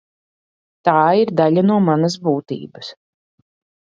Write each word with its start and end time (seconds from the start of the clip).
Tā 0.87 0.93
ir 1.23 1.31
daļa 1.41 1.63
no 1.67 1.75
manas 1.89 2.15
būtības. 2.23 2.91